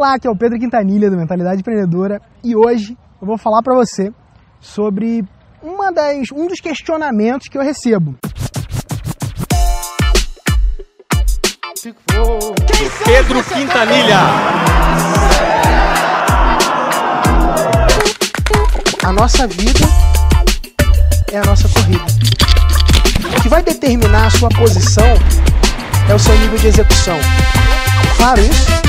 Olá, 0.00 0.14
aqui 0.14 0.26
é 0.26 0.30
o 0.30 0.34
Pedro 0.34 0.58
Quintanilha 0.58 1.10
do 1.10 1.16
Mentalidade 1.18 1.60
Empreendedora 1.60 2.22
e 2.42 2.56
hoje 2.56 2.96
eu 3.20 3.26
vou 3.26 3.36
falar 3.36 3.62
para 3.62 3.74
você 3.74 4.10
sobre 4.58 5.22
uma 5.62 5.92
das, 5.92 6.28
um 6.32 6.46
dos 6.46 6.58
questionamentos 6.58 7.48
que 7.48 7.58
eu 7.58 7.62
recebo. 7.62 8.16
Pedro 13.04 13.44
Quintanilha. 13.44 14.20
A 19.04 19.12
nossa 19.12 19.46
vida 19.48 19.80
é 21.30 21.36
a 21.36 21.44
nossa 21.44 21.68
corrida. 21.68 22.06
O 23.36 23.42
que 23.42 23.48
vai 23.50 23.62
determinar 23.62 24.28
a 24.28 24.30
sua 24.30 24.48
posição 24.48 25.04
é 26.08 26.14
o 26.14 26.18
seu 26.18 26.34
nível 26.38 26.56
de 26.56 26.68
execução. 26.68 27.18
Claro 28.16 28.40
isso? 28.40 28.80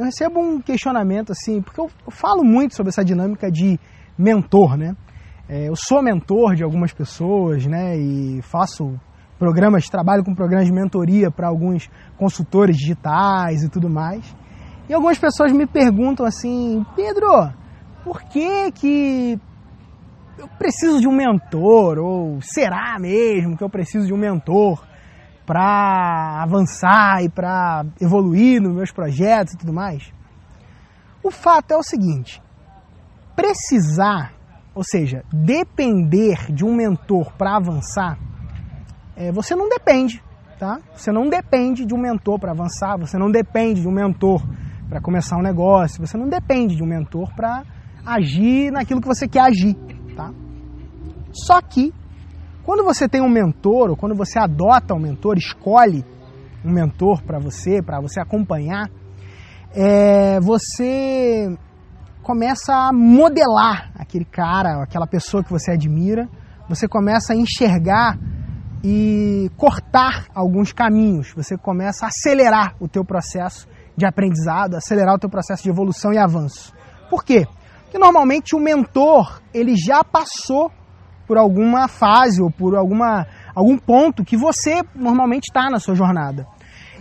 Eu 0.00 0.06
recebo 0.06 0.40
um 0.40 0.62
questionamento 0.62 1.30
assim, 1.30 1.60
porque 1.60 1.78
eu, 1.78 1.90
falo 2.08 2.42
muito 2.42 2.74
sobre 2.74 2.88
essa 2.88 3.04
dinâmica 3.04 3.50
de 3.50 3.78
mentor, 4.16 4.74
né? 4.74 4.96
É, 5.46 5.68
eu 5.68 5.76
sou 5.76 6.02
mentor 6.02 6.54
de 6.54 6.64
algumas 6.64 6.90
pessoas, 6.90 7.66
né? 7.66 7.98
E 7.98 8.40
faço 8.40 8.98
programas, 9.38 9.84
trabalho 9.90 10.24
com 10.24 10.34
programas 10.34 10.64
de 10.64 10.72
mentoria 10.72 11.30
para 11.30 11.48
alguns 11.48 11.90
consultores 12.16 12.78
digitais 12.78 13.62
e 13.62 13.68
tudo 13.68 13.90
mais. 13.90 14.24
E 14.88 14.94
algumas 14.94 15.18
pessoas 15.18 15.52
me 15.52 15.66
perguntam 15.66 16.24
assim, 16.24 16.82
Pedro, 16.96 17.52
por 18.02 18.22
que 18.22 18.72
que 18.72 19.38
eu 20.38 20.48
preciso 20.58 20.98
de 20.98 21.06
um 21.06 21.12
mentor? 21.12 21.98
Ou 21.98 22.38
será 22.40 22.98
mesmo 22.98 23.54
que 23.54 23.62
eu 23.62 23.68
preciso 23.68 24.06
de 24.06 24.14
um 24.14 24.18
mentor? 24.18 24.82
Para 25.50 26.44
avançar 26.44 27.24
e 27.24 27.28
para 27.28 27.84
evoluir 28.00 28.62
nos 28.62 28.72
meus 28.72 28.92
projetos 28.92 29.54
e 29.54 29.58
tudo 29.58 29.72
mais? 29.72 30.12
O 31.24 31.30
fato 31.32 31.72
é 31.72 31.76
o 31.76 31.82
seguinte: 31.82 32.40
precisar, 33.34 34.32
ou 34.72 34.84
seja, 34.84 35.24
depender 35.32 36.52
de 36.52 36.64
um 36.64 36.72
mentor 36.72 37.32
para 37.36 37.56
avançar, 37.56 38.16
é, 39.16 39.32
você 39.32 39.56
não 39.56 39.68
depende, 39.68 40.22
tá? 40.56 40.78
Você 40.94 41.10
não 41.10 41.28
depende 41.28 41.84
de 41.84 41.92
um 41.92 41.98
mentor 41.98 42.38
para 42.38 42.52
avançar, 42.52 42.96
você 42.96 43.18
não 43.18 43.28
depende 43.28 43.80
de 43.80 43.88
um 43.88 43.92
mentor 43.92 44.46
para 44.88 45.00
começar 45.00 45.36
um 45.36 45.42
negócio, 45.42 46.06
você 46.06 46.16
não 46.16 46.28
depende 46.28 46.76
de 46.76 46.82
um 46.84 46.86
mentor 46.86 47.34
para 47.34 47.64
agir 48.06 48.70
naquilo 48.70 49.00
que 49.00 49.08
você 49.08 49.26
quer 49.26 49.40
agir, 49.40 49.74
tá? 50.14 50.30
Só 51.32 51.60
que 51.60 51.92
quando 52.70 52.84
você 52.84 53.08
tem 53.08 53.20
um 53.20 53.28
mentor, 53.28 53.90
ou 53.90 53.96
quando 53.96 54.14
você 54.14 54.38
adota 54.38 54.94
um 54.94 55.00
mentor, 55.00 55.36
escolhe 55.36 56.04
um 56.64 56.70
mentor 56.70 57.20
para 57.20 57.36
você, 57.36 57.82
para 57.82 58.00
você 58.00 58.20
acompanhar, 58.20 58.88
é, 59.74 60.38
você 60.38 61.52
começa 62.22 62.72
a 62.72 62.92
modelar 62.92 63.90
aquele 63.96 64.24
cara, 64.24 64.84
aquela 64.84 65.04
pessoa 65.04 65.42
que 65.42 65.50
você 65.50 65.72
admira, 65.72 66.28
você 66.68 66.86
começa 66.86 67.32
a 67.32 67.36
enxergar 67.36 68.16
e 68.84 69.50
cortar 69.56 70.26
alguns 70.32 70.72
caminhos, 70.72 71.32
você 71.34 71.58
começa 71.58 72.04
a 72.04 72.08
acelerar 72.08 72.76
o 72.78 72.86
teu 72.86 73.04
processo 73.04 73.66
de 73.96 74.06
aprendizado, 74.06 74.76
acelerar 74.76 75.16
o 75.16 75.18
teu 75.18 75.28
processo 75.28 75.64
de 75.64 75.70
evolução 75.70 76.12
e 76.12 76.18
avanço. 76.18 76.72
Por 77.10 77.24
quê? 77.24 77.48
Porque 77.82 77.98
normalmente 77.98 78.54
o 78.54 78.60
mentor, 78.60 79.42
ele 79.52 79.74
já 79.74 80.04
passou 80.04 80.70
por 81.30 81.38
alguma 81.38 81.86
fase 81.86 82.42
ou 82.42 82.50
por 82.50 82.74
alguma, 82.74 83.24
algum 83.54 83.78
ponto 83.78 84.24
que 84.24 84.36
você 84.36 84.82
normalmente 84.96 85.44
está 85.44 85.70
na 85.70 85.78
sua 85.78 85.94
jornada. 85.94 86.44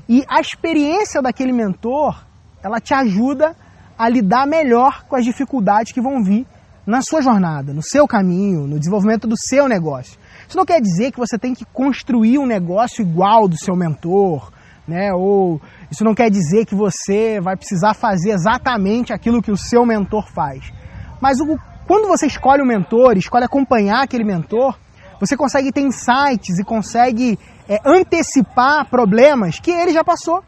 E 0.07 0.23
a 0.29 0.39
experiência 0.39 1.19
daquele 1.19 1.51
mentor, 1.51 2.23
ela 2.61 2.79
te 2.79 2.93
ajuda 2.93 3.55
a 3.97 4.07
lidar 4.07 4.45
melhor 4.45 5.03
com 5.05 5.15
as 5.15 5.25
dificuldades 5.25 5.91
que 5.91 5.99
vão 5.99 6.23
vir 6.23 6.45
na 6.85 7.01
sua 7.01 7.23
jornada, 7.23 7.73
no 7.73 7.81
seu 7.81 8.07
caminho, 8.07 8.67
no 8.67 8.77
desenvolvimento 8.77 9.27
do 9.27 9.33
seu 9.35 9.67
negócio. 9.67 10.15
Isso 10.47 10.55
não 10.55 10.63
quer 10.63 10.79
dizer 10.79 11.11
que 11.11 11.17
você 11.17 11.35
tem 11.35 11.55
que 11.55 11.65
construir 11.65 12.37
um 12.37 12.45
negócio 12.45 13.01
igual 13.01 13.47
do 13.47 13.57
seu 13.57 13.75
mentor, 13.75 14.51
né? 14.87 15.11
Ou 15.11 15.59
isso 15.89 16.03
não 16.03 16.13
quer 16.13 16.29
dizer 16.29 16.67
que 16.67 16.75
você 16.75 17.41
vai 17.41 17.57
precisar 17.57 17.95
fazer 17.95 18.29
exatamente 18.29 19.11
aquilo 19.11 19.41
que 19.41 19.51
o 19.51 19.57
seu 19.57 19.87
mentor 19.87 20.29
faz. 20.31 20.71
Mas 21.19 21.39
o 21.39 21.57
quando 21.89 22.07
você 22.07 22.27
escolhe 22.27 22.61
um 22.61 22.67
mentor, 22.67 23.17
escolhe 23.17 23.45
acompanhar 23.45 24.03
aquele 24.03 24.23
mentor, 24.23 24.77
você 25.19 25.35
consegue 25.35 25.71
ter 25.71 25.81
insights 25.81 26.59
e 26.59 26.63
consegue 26.63 27.39
é, 27.67 27.79
antecipar 27.83 28.87
problemas 28.87 29.59
que 29.59 29.71
ele 29.71 29.91
já 29.91 30.03
passou. 30.03 30.43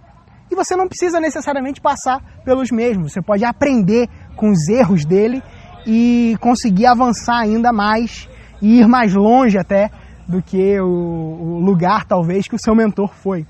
E 0.52 0.56
você 0.56 0.76
não 0.76 0.88
precisa 0.88 1.20
necessariamente 1.20 1.82
passar 1.82 2.22
pelos 2.46 2.70
mesmos. 2.70 3.14
Você 3.14 3.24
pode 3.24 3.44
aprender 3.44 4.08
com 4.36 4.52
os 4.52 4.70
erros 4.70 5.04
dele 5.04 5.42
e 5.84 6.38
conseguir 6.40 6.86
avançar 6.86 7.40
ainda 7.40 7.74
mais 7.74 8.30
e 8.62 8.80
ir 8.80 8.88
mais 8.88 9.16
longe 9.16 9.58
até 9.58 9.90
do 10.28 10.44
que 10.44 10.80
o, 10.80 10.86
o 10.86 11.60
lugar 11.60 12.06
talvez 12.06 12.48
que 12.48 12.56
o 12.56 12.60
seu 12.60 12.76
mentor 12.76 13.12
foi. 13.16 13.48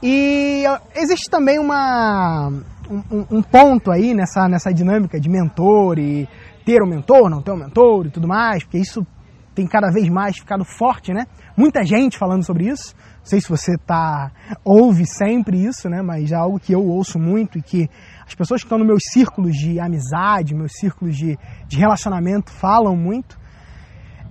E 0.00 0.62
existe 0.94 1.28
também 1.28 1.58
uma, 1.58 2.52
um, 2.90 3.38
um, 3.38 3.42
ponto 3.42 3.90
aí 3.90 4.14
nessa, 4.14 4.48
nessa 4.48 4.72
dinâmica 4.72 5.18
de 5.18 5.28
mentor 5.28 5.98
e 5.98 6.28
ter 6.64 6.82
um 6.82 6.88
mentor, 6.88 7.28
não 7.30 7.42
ter 7.42 7.52
um 7.52 7.56
mentor 7.56 8.06
e 8.06 8.10
tudo 8.10 8.26
mais, 8.28 8.64
porque 8.64 8.78
isso 8.78 9.06
tem 9.54 9.66
cada 9.66 9.90
vez 9.90 10.08
mais 10.08 10.38
ficado 10.38 10.64
forte, 10.64 11.12
né? 11.12 11.26
Muita 11.56 11.84
gente 11.84 12.16
falando 12.16 12.44
sobre 12.44 12.68
isso. 12.68 12.94
Não 13.18 13.24
sei 13.26 13.40
se 13.40 13.48
você 13.48 13.76
tá 13.76 14.32
ouve 14.64 15.06
sempre 15.06 15.62
isso, 15.62 15.88
né? 15.88 16.02
Mas 16.02 16.32
é 16.32 16.34
algo 16.34 16.58
que 16.58 16.72
eu 16.72 16.84
ouço 16.84 17.18
muito 17.18 17.58
e 17.58 17.62
que 17.62 17.88
as 18.26 18.34
pessoas 18.34 18.62
que 18.62 18.66
estão 18.66 18.78
nos 18.78 18.86
meus 18.86 19.02
círculos 19.12 19.54
de 19.54 19.78
amizade, 19.78 20.54
meus 20.54 20.72
círculos 20.72 21.16
de, 21.16 21.38
de 21.68 21.76
relacionamento 21.76 22.50
falam 22.50 22.96
muito. 22.96 23.38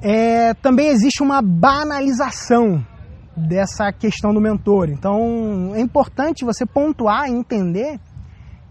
É, 0.02 0.56
também 0.56 0.88
existe 0.88 1.22
uma 1.22 1.42
banalização 1.42 2.84
dessa 3.38 3.92
questão 3.94 4.34
do 4.34 4.42
mentor. 4.42 4.90
Então 4.90 5.74
é 5.76 5.80
importante 5.80 6.44
você 6.44 6.66
pontuar 6.66 7.30
e 7.30 7.32
entender 7.32 8.00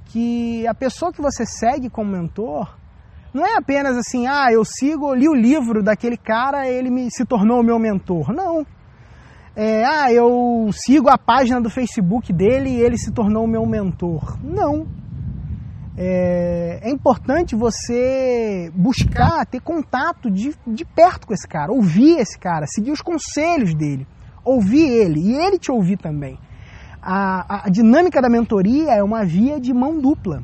que 0.07 0.67
a 0.67 0.75
pessoa 0.75 1.13
que 1.13 1.23
você 1.23 1.47
segue 1.47 1.89
como 1.89 2.11
mentor 2.11 2.80
não 3.33 3.47
é 3.47 3.57
apenas 3.57 3.97
assim, 3.97 4.27
ah, 4.27 4.53
eu 4.53 4.65
sigo, 4.65 5.15
li 5.15 5.29
o 5.29 5.35
livro 5.35 5.83
daquele 5.83 6.17
cara, 6.17 6.69
ele 6.69 6.91
me, 6.91 7.09
se 7.11 7.25
tornou 7.25 7.61
o 7.61 7.63
meu 7.63 7.79
mentor. 7.79 8.33
Não. 8.33 8.67
É, 9.55 9.85
ah, 9.85 10.13
eu 10.13 10.71
sigo 10.73 11.09
a 11.09 11.19
página 11.19 11.61
do 11.61 11.71
Facebook 11.71 12.33
dele 12.33 12.71
e 12.71 12.81
ele 12.81 12.97
se 12.97 13.13
tornou 13.13 13.45
o 13.45 13.49
meu 13.49 13.65
mentor. 13.67 14.39
Não. 14.43 14.87
É, 15.97 16.81
é 16.83 16.91
importante 16.91 17.55
você 17.55 18.73
buscar, 18.75 19.45
ter 19.47 19.61
contato 19.61 20.31
de, 20.31 20.55
de 20.67 20.85
perto 20.85 21.27
com 21.27 21.35
esse 21.35 21.47
cara, 21.47 21.73
ouvir 21.73 22.19
esse 22.19 22.39
cara, 22.39 22.67
seguir 22.67 22.91
os 22.91 23.03
conselhos 23.03 23.75
dele, 23.75 24.07
ouvir 24.45 24.89
ele 24.89 25.21
e 25.21 25.37
ele 25.37 25.59
te 25.59 25.71
ouvir 25.71 25.99
também. 25.99 26.39
A, 27.03 27.57
a, 27.57 27.67
a 27.67 27.69
dinâmica 27.69 28.23
da 28.23 28.29
mentoria 28.29 28.93
é 28.93 29.03
uma 29.03 29.25
via 29.25 29.61
de 29.61 29.73
mão 29.73 30.01
dupla. 30.01 30.43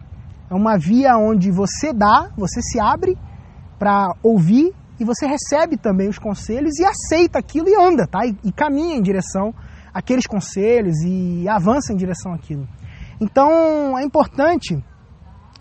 É 0.51 0.55
uma 0.55 0.79
via 0.79 1.17
onde 1.17 1.51
você 1.51 1.93
dá, 1.93 2.31
você 2.37 2.61
se 2.63 2.79
abre 2.79 3.17
para 3.79 4.15
ouvir 4.23 4.73
e 4.99 5.05
você 5.05 5.27
recebe 5.27 5.77
também 5.77 6.09
os 6.09 6.19
conselhos 6.19 6.79
e 6.79 6.85
aceita 6.85 7.39
aquilo 7.39 7.69
e 7.69 7.75
anda, 7.75 8.07
tá? 8.07 8.25
E, 8.25 8.37
e, 8.45 8.53
caminha 8.53 8.97
em 8.97 9.03
direção 9.03 9.55
àqueles 9.93 10.27
conselhos 10.27 10.97
e 11.05 11.49
avança 11.49 11.93
em 11.93 11.97
direção 11.97 12.33
àquilo. 12.33 12.67
Então 13.21 13.99
é 13.99 14.03
importante 14.03 14.83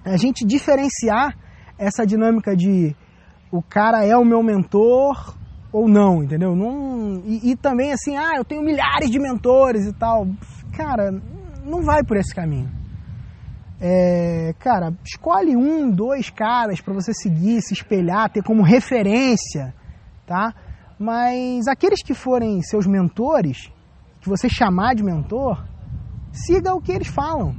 a 0.03 0.17
gente 0.17 0.45
diferenciar 0.45 1.35
essa 1.77 2.05
dinâmica 2.05 2.55
de 2.55 2.95
o 3.51 3.61
cara 3.61 4.05
é 4.05 4.15
o 4.15 4.23
meu 4.23 4.43
mentor 4.43 5.35
ou 5.71 5.87
não, 5.87 6.23
entendeu? 6.23 6.55
Não, 6.55 7.21
e, 7.25 7.51
e 7.51 7.55
também 7.55 7.91
assim, 7.91 8.15
ah, 8.15 8.33
eu 8.37 8.45
tenho 8.45 8.61
milhares 8.61 9.09
de 9.09 9.19
mentores 9.19 9.85
e 9.85 9.93
tal. 9.93 10.27
Cara, 10.73 11.11
não 11.65 11.81
vai 11.81 12.03
por 12.03 12.17
esse 12.17 12.33
caminho. 12.33 12.69
É, 13.79 14.53
cara, 14.59 14.93
escolhe 15.03 15.55
um, 15.55 15.91
dois 15.91 16.29
caras 16.29 16.79
para 16.79 16.93
você 16.93 17.13
seguir, 17.13 17.61
se 17.61 17.73
espelhar, 17.73 18.29
ter 18.29 18.41
como 18.41 18.63
referência, 18.63 19.73
tá? 20.25 20.53
Mas 20.97 21.67
aqueles 21.67 22.01
que 22.01 22.13
forem 22.13 22.61
seus 22.61 22.87
mentores, 22.87 23.69
que 24.21 24.29
você 24.29 24.47
chamar 24.47 24.95
de 24.95 25.03
mentor, 25.03 25.65
siga 26.31 26.73
o 26.73 26.81
que 26.81 26.91
eles 26.91 27.07
falam. 27.07 27.55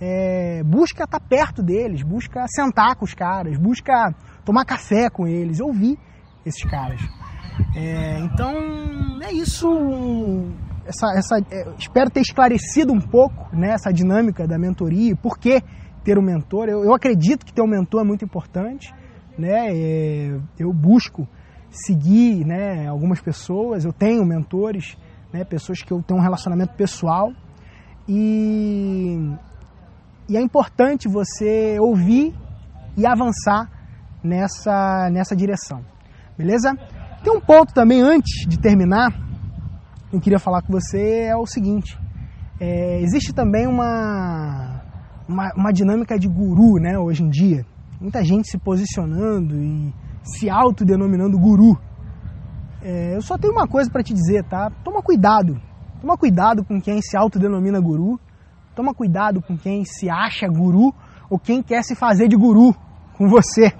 É, 0.00 0.62
busca 0.64 1.04
estar 1.04 1.18
tá 1.18 1.26
perto 1.26 1.62
deles, 1.62 2.02
busca 2.02 2.46
sentar 2.48 2.94
com 2.96 3.04
os 3.04 3.14
caras, 3.14 3.58
busca 3.58 4.14
tomar 4.44 4.64
café 4.64 5.10
com 5.10 5.26
eles, 5.26 5.58
ouvir 5.58 5.98
esses 6.44 6.62
caras. 6.62 7.00
É, 7.74 8.20
então 8.20 9.20
é 9.22 9.32
isso 9.32 9.66
essa, 10.86 11.12
essa, 11.16 11.38
é, 11.50 11.74
espero 11.78 12.10
ter 12.10 12.20
esclarecido 12.20 12.92
um 12.92 13.00
pouco 13.00 13.54
né, 13.54 13.70
essa 13.70 13.92
dinâmica 13.92 14.46
da 14.46 14.58
mentoria 14.58 15.12
e 15.12 15.14
por 15.14 15.38
que 15.38 15.60
ter 16.04 16.18
um 16.18 16.22
mentor. 16.22 16.68
Eu, 16.68 16.84
eu 16.84 16.94
acredito 16.94 17.44
que 17.44 17.52
ter 17.52 17.62
um 17.62 17.66
mentor 17.66 18.02
é 18.02 18.04
muito 18.04 18.24
importante. 18.24 18.94
Né? 19.38 19.68
É, 19.68 20.40
eu 20.58 20.72
busco 20.72 21.28
seguir 21.70 22.44
né, 22.46 22.86
algumas 22.86 23.20
pessoas, 23.20 23.84
eu 23.84 23.92
tenho 23.92 24.24
mentores, 24.24 24.96
né, 25.32 25.44
pessoas 25.44 25.82
que 25.82 25.92
eu 25.92 26.02
tenho 26.02 26.20
um 26.20 26.22
relacionamento 26.22 26.74
pessoal 26.74 27.30
e 28.08 29.18
e 30.28 30.36
é 30.36 30.40
importante 30.40 31.08
você 31.08 31.78
ouvir 31.78 32.34
e 32.96 33.06
avançar 33.06 33.70
nessa, 34.24 35.08
nessa 35.10 35.36
direção. 35.36 35.84
Beleza? 36.36 36.74
Tem 37.22 37.32
um 37.32 37.40
ponto 37.40 37.72
também 37.72 38.02
antes 38.02 38.46
de 38.48 38.58
terminar, 38.58 39.10
eu 40.16 40.20
queria 40.20 40.38
falar 40.38 40.62
com 40.62 40.72
você 40.72 41.24
é 41.24 41.36
o 41.36 41.46
seguinte: 41.46 41.98
é, 42.58 43.00
existe 43.02 43.34
também 43.34 43.66
uma, 43.66 44.82
uma, 45.28 45.52
uma 45.54 45.72
dinâmica 45.72 46.18
de 46.18 46.26
guru, 46.26 46.80
né, 46.80 46.98
hoje 46.98 47.22
em 47.22 47.28
dia. 47.28 47.66
Muita 48.00 48.24
gente 48.24 48.50
se 48.50 48.58
posicionando 48.58 49.54
e 49.62 49.92
se 50.22 50.48
autodenominando 50.48 51.38
guru. 51.38 51.78
É, 52.82 53.16
eu 53.16 53.22
só 53.22 53.36
tenho 53.36 53.52
uma 53.52 53.68
coisa 53.68 53.90
para 53.90 54.02
te 54.02 54.14
dizer, 54.14 54.44
tá? 54.44 54.70
Toma 54.82 55.02
cuidado. 55.02 55.60
Toma 56.00 56.16
cuidado 56.16 56.64
com 56.64 56.80
quem 56.80 57.00
se 57.02 57.16
autodenomina 57.16 57.80
guru. 57.80 58.18
Toma 58.74 58.94
cuidado 58.94 59.42
com 59.42 59.56
quem 59.56 59.84
se 59.84 60.08
acha 60.10 60.46
guru 60.46 60.94
ou 61.28 61.38
quem 61.38 61.62
quer 61.62 61.82
se 61.82 61.94
fazer 61.94 62.28
de 62.28 62.36
guru 62.36 62.74
com 63.16 63.28
você. 63.28 63.72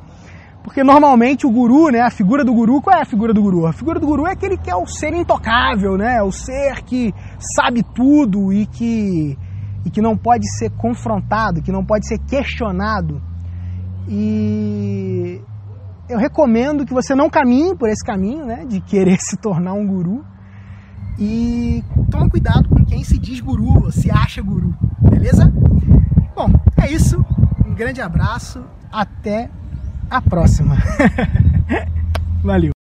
Porque 0.66 0.82
normalmente 0.82 1.46
o 1.46 1.50
guru, 1.50 1.92
né, 1.92 2.00
a 2.00 2.10
figura 2.10 2.44
do 2.44 2.52
guru, 2.52 2.82
qual 2.82 2.98
é 2.98 3.00
a 3.00 3.04
figura 3.04 3.32
do 3.32 3.40
guru? 3.40 3.66
A 3.66 3.72
figura 3.72 4.00
do 4.00 4.06
guru 4.06 4.26
é 4.26 4.32
aquele 4.32 4.58
que 4.58 4.68
é 4.68 4.74
o 4.74 4.84
ser 4.84 5.14
intocável, 5.14 5.96
né? 5.96 6.20
O 6.24 6.32
ser 6.32 6.82
que 6.82 7.14
sabe 7.54 7.84
tudo 7.94 8.52
e 8.52 8.66
que, 8.66 9.38
e 9.84 9.90
que 9.90 10.02
não 10.02 10.16
pode 10.16 10.44
ser 10.58 10.70
confrontado, 10.70 11.62
que 11.62 11.70
não 11.70 11.84
pode 11.84 12.08
ser 12.08 12.18
questionado. 12.18 13.22
E 14.08 15.40
eu 16.08 16.18
recomendo 16.18 16.84
que 16.84 16.92
você 16.92 17.14
não 17.14 17.30
caminhe 17.30 17.76
por 17.76 17.88
esse 17.88 18.04
caminho, 18.04 18.44
né, 18.44 18.64
de 18.64 18.80
querer 18.80 19.18
se 19.22 19.36
tornar 19.36 19.72
um 19.72 19.86
guru. 19.86 20.24
E 21.16 21.84
toma 22.10 22.28
cuidado 22.28 22.68
com 22.68 22.84
quem 22.84 23.04
se 23.04 23.16
diz 23.18 23.38
guru, 23.38 23.92
se 23.92 24.10
acha 24.10 24.42
guru, 24.42 24.74
beleza? 25.00 25.48
Bom, 26.34 26.50
é 26.76 26.90
isso. 26.90 27.24
Um 27.64 27.72
grande 27.72 28.02
abraço, 28.02 28.64
até 28.90 29.48
a 30.10 30.20
próxima. 30.20 30.76
Valeu. 32.42 32.72